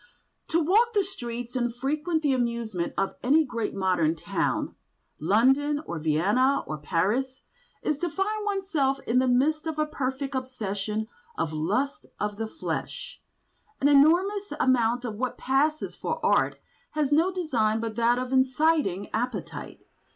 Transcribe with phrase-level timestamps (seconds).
[0.47, 6.63] To walk the streets and frequent the amusements of any great modern town—London or Vienna
[6.65, 12.07] or Paris—is to find oneself in the midst of a perfect obsession of the lusts
[12.19, 13.21] of the flesh.
[13.79, 16.59] An enormous amount of what passes for art
[16.97, 19.85] has no design but that of inciting appetite.